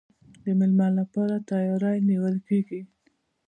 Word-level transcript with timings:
د 0.43 0.45
میلمه 0.59 0.87
لپاره 0.99 1.35
تیاری 1.49 1.97
نیول 2.09 2.35
کیږي. 2.47 2.81